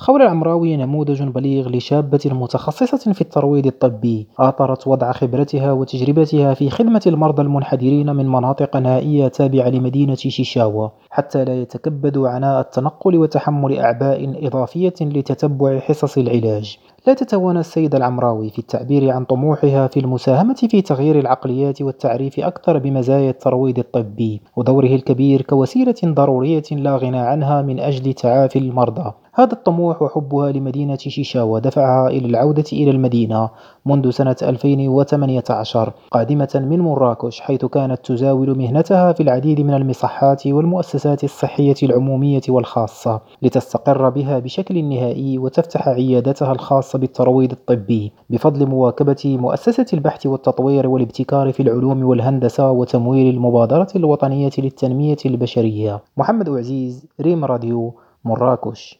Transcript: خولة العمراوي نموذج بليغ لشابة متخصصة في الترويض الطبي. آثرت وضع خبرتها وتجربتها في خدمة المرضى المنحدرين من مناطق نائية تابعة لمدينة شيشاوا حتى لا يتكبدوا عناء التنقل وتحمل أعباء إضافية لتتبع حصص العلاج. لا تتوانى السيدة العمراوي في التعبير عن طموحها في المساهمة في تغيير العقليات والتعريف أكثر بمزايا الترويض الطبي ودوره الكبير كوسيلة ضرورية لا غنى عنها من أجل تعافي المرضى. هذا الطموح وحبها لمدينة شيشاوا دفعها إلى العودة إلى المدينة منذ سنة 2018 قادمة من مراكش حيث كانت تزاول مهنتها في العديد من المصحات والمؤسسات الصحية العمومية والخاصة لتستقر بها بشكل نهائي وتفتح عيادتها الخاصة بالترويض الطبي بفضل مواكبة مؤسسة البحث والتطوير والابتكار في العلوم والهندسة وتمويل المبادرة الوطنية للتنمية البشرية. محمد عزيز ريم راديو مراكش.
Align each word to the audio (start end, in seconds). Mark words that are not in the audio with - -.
خولة 0.00 0.24
العمراوي 0.24 0.76
نموذج 0.76 1.22
بليغ 1.22 1.68
لشابة 1.68 2.20
متخصصة 2.26 3.12
في 3.12 3.20
الترويض 3.20 3.66
الطبي. 3.66 4.26
آثرت 4.38 4.86
وضع 4.86 5.12
خبرتها 5.12 5.72
وتجربتها 5.72 6.54
في 6.54 6.70
خدمة 6.70 7.02
المرضى 7.06 7.42
المنحدرين 7.42 8.16
من 8.16 8.28
مناطق 8.28 8.76
نائية 8.76 9.28
تابعة 9.28 9.68
لمدينة 9.68 10.14
شيشاوا 10.14 10.88
حتى 11.10 11.44
لا 11.44 11.54
يتكبدوا 11.54 12.28
عناء 12.28 12.60
التنقل 12.60 13.16
وتحمل 13.16 13.78
أعباء 13.78 14.46
إضافية 14.46 14.94
لتتبع 15.00 15.78
حصص 15.78 16.18
العلاج. 16.18 16.78
لا 17.06 17.14
تتوانى 17.14 17.60
السيدة 17.60 17.98
العمراوي 17.98 18.50
في 18.50 18.58
التعبير 18.58 19.10
عن 19.10 19.24
طموحها 19.24 19.86
في 19.86 20.00
المساهمة 20.00 20.54
في 20.54 20.82
تغيير 20.82 21.18
العقليات 21.18 21.82
والتعريف 21.82 22.40
أكثر 22.40 22.78
بمزايا 22.78 23.30
الترويض 23.30 23.78
الطبي 23.78 24.40
ودوره 24.56 24.94
الكبير 24.94 25.42
كوسيلة 25.42 25.94
ضرورية 26.04 26.62
لا 26.72 26.96
غنى 26.96 27.18
عنها 27.18 27.62
من 27.62 27.80
أجل 27.80 28.12
تعافي 28.12 28.58
المرضى. 28.58 29.12
هذا 29.34 29.52
الطموح 29.52 30.02
وحبها 30.02 30.52
لمدينة 30.52 30.96
شيشاوا 30.96 31.58
دفعها 31.58 32.08
إلى 32.08 32.26
العودة 32.26 32.64
إلى 32.72 32.90
المدينة 32.90 33.50
منذ 33.86 34.10
سنة 34.10 34.36
2018 34.42 35.92
قادمة 36.10 36.48
من 36.54 36.78
مراكش 36.80 37.40
حيث 37.40 37.64
كانت 37.64 38.06
تزاول 38.06 38.58
مهنتها 38.58 39.12
في 39.12 39.22
العديد 39.22 39.60
من 39.60 39.74
المصحات 39.74 40.46
والمؤسسات 40.46 41.24
الصحية 41.24 41.74
العمومية 41.82 42.40
والخاصة 42.48 43.20
لتستقر 43.42 44.08
بها 44.08 44.38
بشكل 44.38 44.84
نهائي 44.84 45.38
وتفتح 45.38 45.88
عيادتها 45.88 46.52
الخاصة 46.52 46.98
بالترويض 46.98 47.52
الطبي 47.52 48.12
بفضل 48.30 48.66
مواكبة 48.66 49.36
مؤسسة 49.40 49.86
البحث 49.92 50.26
والتطوير 50.26 50.88
والابتكار 50.88 51.52
في 51.52 51.62
العلوم 51.62 52.04
والهندسة 52.04 52.70
وتمويل 52.70 53.34
المبادرة 53.34 53.88
الوطنية 53.96 54.50
للتنمية 54.58 55.16
البشرية. 55.26 56.02
محمد 56.16 56.48
عزيز 56.48 57.06
ريم 57.20 57.44
راديو 57.44 57.94
مراكش. 58.24 58.98